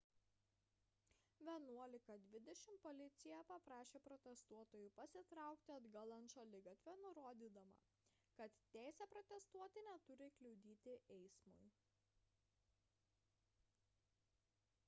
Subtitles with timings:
[1.49, 7.79] 11:20 val policija paprašė protestuotojų pasitraukti atgal ant šaligatvio nurodydama
[8.41, 11.71] kad teisė protestuoti neturi kliudyti eismui